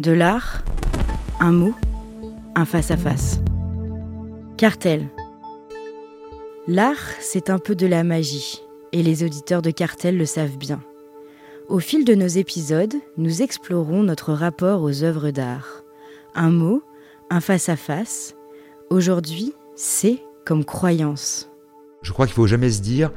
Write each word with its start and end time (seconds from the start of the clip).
De 0.00 0.10
l'art, 0.10 0.64
un 1.38 1.52
mot, 1.52 1.72
un 2.56 2.64
face-à-face. 2.64 3.38
Cartel. 4.56 5.06
L'art, 6.66 6.98
c'est 7.20 7.48
un 7.48 7.60
peu 7.60 7.76
de 7.76 7.86
la 7.86 8.02
magie, 8.02 8.60
et 8.90 9.04
les 9.04 9.22
auditeurs 9.22 9.62
de 9.62 9.70
Cartel 9.70 10.18
le 10.18 10.26
savent 10.26 10.58
bien. 10.58 10.80
Au 11.68 11.78
fil 11.78 12.04
de 12.04 12.16
nos 12.16 12.26
épisodes, 12.26 12.96
nous 13.18 13.40
explorons 13.40 14.02
notre 14.02 14.32
rapport 14.32 14.82
aux 14.82 15.04
œuvres 15.04 15.30
d'art. 15.30 15.84
Un 16.34 16.50
mot, 16.50 16.82
un 17.30 17.40
face-à-face. 17.40 18.34
Aujourd'hui, 18.90 19.54
c'est 19.76 20.18
comme 20.44 20.64
croyance. 20.64 21.52
Je 22.02 22.10
crois 22.12 22.26
qu'il 22.26 22.32
ne 22.32 22.42
faut 22.42 22.48
jamais 22.48 22.70
se 22.70 22.82
dire 22.82 23.12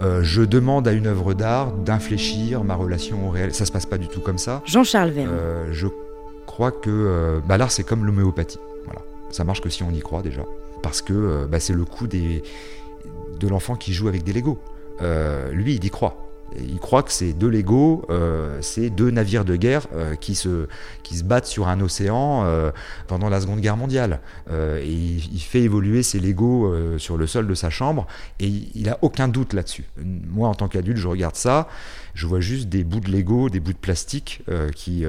euh, 0.00 0.24
je 0.24 0.42
demande 0.42 0.88
à 0.88 0.92
une 0.92 1.06
œuvre 1.06 1.34
d'art 1.34 1.72
d'infléchir 1.72 2.64
ma 2.64 2.74
relation 2.74 3.28
au 3.28 3.30
réel. 3.30 3.54
Ça 3.54 3.64
se 3.64 3.70
passe 3.70 3.86
pas 3.86 3.96
du 3.96 4.08
tout 4.08 4.20
comme 4.20 4.38
ça. 4.38 4.60
Jean-Charles 4.66 5.10
Verne. 5.10 5.30
Euh, 5.32 5.68
je 5.70 5.86
crois 6.56 6.72
que 6.72 6.88
euh, 6.88 7.40
bah, 7.46 7.58
l'art 7.58 7.70
c'est 7.70 7.84
comme 7.84 8.06
l'homéopathie. 8.06 8.58
Voilà. 8.86 9.02
Ça 9.30 9.44
marche 9.44 9.60
que 9.60 9.68
si 9.68 9.82
on 9.82 9.90
y 9.90 10.00
croit 10.00 10.22
déjà. 10.22 10.42
Parce 10.82 11.02
que 11.02 11.44
bah, 11.44 11.60
c'est 11.60 11.74
le 11.74 11.84
coup 11.84 12.06
de 12.06 12.40
l'enfant 13.46 13.76
qui 13.76 13.92
joue 13.92 14.08
avec 14.08 14.24
des 14.24 14.32
Legos. 14.32 14.58
lui, 15.52 15.74
il 15.74 15.84
y 15.84 15.90
croit. 15.90 16.25
Il 16.58 16.78
croit 16.78 17.02
que 17.02 17.12
c'est 17.12 17.32
deux 17.32 17.48
Lego, 17.48 18.06
euh, 18.08 18.58
c'est 18.62 18.88
deux 18.88 19.10
navires 19.10 19.44
de 19.44 19.56
guerre 19.56 19.86
euh, 19.94 20.14
qui, 20.14 20.34
se, 20.34 20.68
qui 21.02 21.16
se 21.16 21.24
battent 21.24 21.46
sur 21.46 21.68
un 21.68 21.80
océan 21.80 22.44
euh, 22.44 22.70
pendant 23.08 23.28
la 23.28 23.40
Seconde 23.40 23.60
Guerre 23.60 23.76
mondiale. 23.76 24.20
et 24.50 24.92
il, 24.92 25.40
fait 25.40 25.60
évoluer 25.60 26.02
ses 26.02 26.18
Lego 26.18 26.98
sur 26.98 27.16
le 27.16 27.26
sol 27.26 27.46
de 27.46 27.54
sa 27.54 27.70
chambre 27.70 28.06
et 28.40 28.46
il 28.46 28.84
n'a 28.84 28.98
aucun 29.02 29.28
doute 29.28 29.52
là-dessus. 29.52 29.84
Moi, 29.96 30.48
en 30.48 30.54
tant 30.54 30.68
qu'adulte, 30.68 30.98
je 30.98 31.08
regarde 31.08 31.36
ça, 31.36 31.68
je 32.14 32.26
vois 32.26 32.40
juste 32.40 32.68
des 32.68 32.84
bouts 32.84 33.00
de 33.00 33.10
Lego, 33.10 33.48
des 33.48 33.60
bouts 33.60 33.72
de 33.72 33.78
plastique 33.78 34.42
qui, 34.74 35.04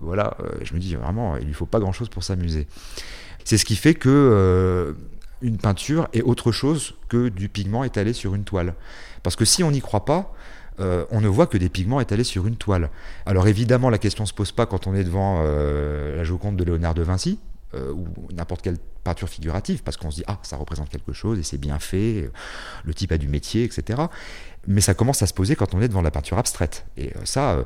voilà, 0.00 0.36
je 0.62 0.74
me 0.74 0.78
dis 0.78 0.94
vraiment, 0.94 1.36
il 1.36 1.46
lui 1.46 1.54
faut 1.54 1.66
pas 1.66 1.80
grand-chose 1.80 2.08
pour 2.08 2.24
s'amuser. 2.24 2.66
C'est 3.44 3.58
ce 3.58 3.64
qui 3.64 3.76
fait 3.76 3.94
que 3.94 4.94
une 5.42 5.58
peinture 5.58 6.08
est 6.12 6.22
autre 6.22 6.50
chose 6.50 6.94
que 7.08 7.28
du 7.28 7.48
pigment 7.48 7.84
étalé 7.84 8.12
sur 8.12 8.34
une 8.34 8.44
toile. 8.44 8.74
Parce 9.22 9.36
que 9.36 9.44
si 9.44 9.62
on 9.62 9.70
n'y 9.70 9.80
croit 9.80 10.04
pas, 10.04 10.32
euh, 10.80 11.04
on 11.10 11.20
ne 11.20 11.28
voit 11.28 11.46
que 11.46 11.58
des 11.58 11.68
pigments 11.68 12.00
étalés 12.00 12.24
sur 12.24 12.46
une 12.46 12.56
toile. 12.56 12.90
Alors 13.24 13.48
évidemment, 13.48 13.90
la 13.90 13.98
question 13.98 14.24
ne 14.24 14.28
se 14.28 14.34
pose 14.34 14.52
pas 14.52 14.66
quand 14.66 14.86
on 14.86 14.94
est 14.94 15.04
devant 15.04 15.38
euh, 15.40 16.16
la 16.16 16.24
Joconde 16.24 16.56
de 16.56 16.64
Léonard 16.64 16.94
de 16.94 17.02
Vinci, 17.02 17.38
euh, 17.74 17.92
ou 17.92 18.06
n'importe 18.32 18.62
quelle 18.62 18.76
peinture 19.02 19.28
figurative, 19.28 19.82
parce 19.82 19.96
qu'on 19.96 20.10
se 20.10 20.16
dit, 20.16 20.24
ah, 20.26 20.38
ça 20.42 20.56
représente 20.56 20.88
quelque 20.88 21.12
chose, 21.12 21.38
et 21.38 21.42
c'est 21.42 21.58
bien 21.58 21.78
fait, 21.78 22.30
le 22.84 22.94
type 22.94 23.12
a 23.12 23.18
du 23.18 23.28
métier, 23.28 23.64
etc. 23.64 24.02
Mais 24.66 24.80
ça 24.80 24.94
commence 24.94 25.22
à 25.22 25.28
se 25.28 25.34
poser 25.34 25.54
quand 25.54 25.74
on 25.74 25.80
est 25.80 25.86
devant 25.86 26.02
la 26.02 26.10
peinture 26.10 26.38
abstraite. 26.38 26.86
Et 26.96 27.12
ça, 27.22 27.64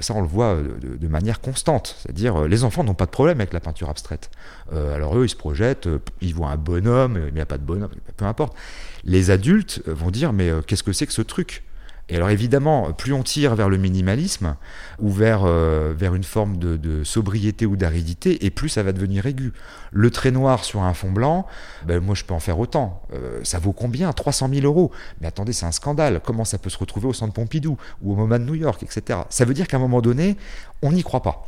ça 0.00 0.14
on 0.14 0.22
le 0.22 0.26
voit 0.26 0.56
de, 0.56 1.06
manière 1.06 1.42
constante. 1.42 1.96
C'est-à-dire, 1.98 2.48
les 2.48 2.64
enfants 2.64 2.82
n'ont 2.82 2.94
pas 2.94 3.04
de 3.04 3.10
problème 3.10 3.40
avec 3.40 3.52
la 3.52 3.60
peinture 3.60 3.90
abstraite. 3.90 4.30
alors 4.72 5.18
eux, 5.18 5.26
ils 5.26 5.28
se 5.28 5.36
projettent, 5.36 5.86
ils 6.22 6.34
voient 6.34 6.48
un 6.48 6.56
bonhomme, 6.56 7.12
mais 7.12 7.28
il 7.28 7.34
n'y 7.34 7.42
a 7.42 7.46
pas 7.46 7.58
de 7.58 7.62
bonhomme, 7.62 7.90
peu 8.16 8.24
importe. 8.24 8.56
Les 9.04 9.30
adultes 9.30 9.82
vont 9.86 10.10
dire, 10.10 10.32
mais 10.32 10.50
qu'est-ce 10.66 10.82
que 10.82 10.94
c'est 10.94 11.06
que 11.06 11.12
ce 11.12 11.20
truc? 11.20 11.62
Et 12.10 12.16
alors 12.16 12.30
évidemment, 12.30 12.92
plus 12.92 13.12
on 13.12 13.22
tire 13.22 13.54
vers 13.54 13.68
le 13.68 13.76
minimalisme 13.76 14.56
ou 14.98 15.10
vers, 15.10 15.42
euh, 15.44 15.94
une 16.00 16.24
forme 16.24 16.56
de, 16.56 17.04
sobriété 17.04 17.66
ou 17.66 17.76
d'aridité, 17.76 18.44
et 18.44 18.50
plus 18.50 18.68
ça 18.68 18.82
va 18.82 18.92
devenir 18.92 19.26
aigu. 19.26 19.52
Le 19.92 20.10
trait 20.10 20.32
noir 20.32 20.64
sur 20.64 20.82
un 20.82 20.92
fond 20.92 21.12
blanc, 21.12 21.46
ben 21.86 22.00
moi 22.00 22.16
je 22.16 22.24
peux 22.24 22.34
en 22.34 22.40
faire 22.40 22.58
autant. 22.58 23.02
Euh, 23.14 23.40
ça 23.44 23.60
vaut 23.60 23.72
combien? 23.72 24.12
300 24.12 24.50
000 24.52 24.66
euros. 24.66 24.90
Mais 25.20 25.28
attendez, 25.28 25.52
c'est 25.52 25.66
un 25.66 25.72
scandale. 25.72 26.20
Comment 26.24 26.44
ça 26.44 26.58
peut 26.58 26.68
se 26.70 26.78
retrouver 26.78 27.06
au 27.06 27.12
centre 27.12 27.32
Pompidou 27.32 27.76
ou 28.02 28.12
au 28.12 28.16
MoMA 28.16 28.40
de 28.40 28.44
New 28.44 28.56
York, 28.56 28.82
etc. 28.82 29.20
Ça 29.30 29.44
veut 29.44 29.54
dire 29.54 29.68
qu'à 29.68 29.76
un 29.76 29.80
moment 29.80 30.02
donné, 30.02 30.36
on 30.82 30.90
n'y 30.90 31.04
croit 31.04 31.22
pas. 31.22 31.46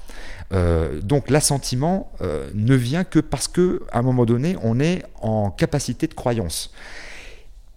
Euh, 0.52 1.00
donc 1.00 1.28
l'assentiment 1.28 2.12
ne 2.54 2.74
vient 2.74 3.02
que 3.02 3.18
parce 3.18 3.48
qu'à 3.48 3.62
un 3.92 4.02
moment 4.02 4.26
donné, 4.26 4.56
on 4.62 4.78
est 4.78 5.02
en 5.20 5.50
capacité 5.50 6.06
de 6.06 6.14
croyance. 6.14 6.72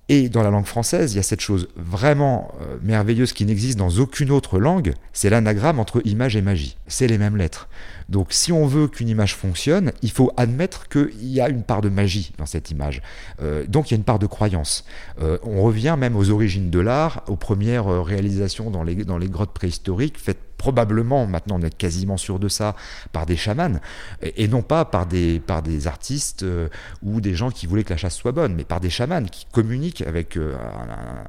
Et 0.08 0.30
dans 0.30 0.44
la 0.44 0.52
langue 0.52 0.66
française, 0.66 1.14
il 1.14 1.16
y 1.16 1.20
a 1.20 1.24
cette 1.24 1.42
chose 1.42 1.68
vraiment 1.76 2.54
euh, 2.62 2.78
merveilleuse 2.84 3.34
qui 3.34 3.44
n'existe 3.44 3.80
dans 3.80 3.90
aucune 3.90 4.30
autre 4.30 4.60
langue, 4.60 4.94
c'est 5.14 5.32
l'anagramme 5.32 5.80
entre 5.80 6.02
image 6.06 6.36
et 6.36 6.44
magie. 6.44 6.78
C'est 6.86 7.08
les 7.08 7.18
mêmes 7.18 7.38
lettres. 7.38 7.68
Donc 8.08 8.28
si 8.30 8.52
on 8.52 8.68
veut 8.68 8.88
qu'une 8.88 9.10
image 9.10 9.36
fonctionne, 9.36 9.92
il 10.04 10.12
faut 10.12 10.32
admettre 10.38 10.88
qu'il 10.90 11.26
y 11.26 11.42
a 11.42 11.50
une 11.50 11.64
part 11.64 11.82
de 11.82 11.90
magie 11.90 12.34
dans 12.38 12.46
cette 12.46 12.70
image. 12.70 13.02
Euh, 13.42 13.66
donc 13.68 13.90
il 13.90 13.94
y 13.94 13.96
a 13.96 13.98
une 13.98 14.04
part 14.04 14.20
de 14.20 14.28
croyance. 14.28 14.86
Euh, 15.22 15.40
on 15.42 15.64
revient 15.64 15.96
même 15.98 16.16
aux 16.16 16.30
origines 16.30 16.70
de 16.70 16.80
l'art, 16.80 17.24
aux 17.28 17.36
premières 17.36 17.88
réalisations 18.04 18.70
dans 18.70 18.84
les, 18.84 19.06
dans 19.06 19.18
les 19.18 19.28
grottes 19.28 19.54
préhistoriques 19.54 20.20
faites 20.20 20.55
probablement, 20.66 21.28
maintenant 21.28 21.60
on 21.60 21.62
est 21.62 21.78
quasiment 21.78 22.18
sûr 22.18 22.40
de 22.40 22.48
ça, 22.48 22.76
par 23.12 23.28
des 23.28 23.38
chamans, 23.38 23.80
et, 24.24 24.48
non 24.48 24.64
pas 24.64 24.84
par 24.84 25.06
des, 25.06 25.40
par 25.40 25.62
des 25.62 25.86
artistes 25.86 26.42
euh, 26.42 26.70
ou 27.04 27.22
des 27.22 27.36
gens 27.36 27.52
qui 27.52 27.68
voulaient 27.68 27.84
que 27.84 27.92
la 27.92 27.98
chasse 27.98 28.16
soit 28.16 28.32
bonne, 28.32 28.56
mais 28.56 28.64
par 28.64 28.80
des 28.80 28.90
chamans 28.90 29.26
qui 29.26 29.46
communiquent 29.52 30.02
avec 30.02 30.38
euh, 30.38 30.56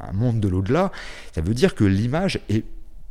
un, 0.01 0.13
monde 0.15 0.41
de 0.41 0.49
l'au-delà. 0.49 0.91
Ça 1.35 1.43
veut 1.43 1.53
dire 1.53 1.75
que 1.75 1.85
l'image 1.85 2.41
est 2.49 2.65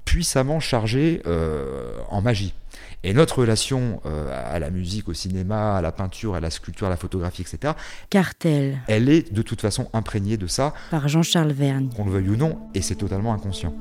puissamment 0.03 0.59
chargée 0.59 1.21
euh, 1.27 1.93
en 2.09 2.23
magie. 2.23 2.55
Et 3.03 3.13
notre 3.13 3.37
relation 3.41 4.01
à 4.31 4.57
la 4.57 4.71
musique, 4.71 5.07
au 5.07 5.13
cinéma, 5.13 5.77
à 5.77 5.81
la 5.81 5.91
peinture, 5.91 6.33
à 6.33 6.39
la 6.39 6.49
sculpture, 6.49 6.87
à 6.87 6.89
la 6.89 6.97
photographie, 6.97 7.43
etc. 7.43 7.73
Cartel. 8.09 8.79
Elle 8.87 9.09
est 9.09 9.31
de 9.31 9.43
toute 9.43 9.61
façon 9.61 9.89
imprégnée 9.93 10.37
de 10.37 10.47
ça. 10.47 10.73
Par 10.89 11.07
Jean-Charles 11.07 11.51
Vergne. 11.51 11.89
Qu'on 11.95 12.05
le 12.05 12.11
veuille 12.11 12.29
ou 12.29 12.35
non, 12.35 12.57
et 12.73 12.81
c'est 12.81 12.95
totalement 12.95 13.31
inconscient. 13.31 13.75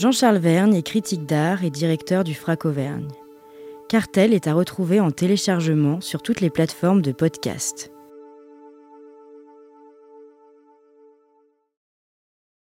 Jean-Charles 0.00 0.38
Vergne 0.38 0.76
est 0.76 0.82
critique 0.82 1.26
d'art 1.26 1.62
et 1.62 1.68
directeur 1.68 2.24
du 2.24 2.32
FRAC 2.32 2.64
Auvergne. 2.64 3.08
Cartel 3.86 4.32
est 4.32 4.46
à 4.46 4.54
retrouver 4.54 4.98
en 4.98 5.10
téléchargement 5.10 6.00
sur 6.00 6.22
toutes 6.22 6.40
les 6.40 6.48
plateformes 6.48 7.02
de 7.02 7.12
podcast. 7.12 7.92